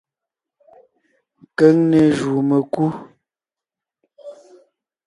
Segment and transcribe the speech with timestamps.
[1.57, 2.85] Keŋne jùu mekú.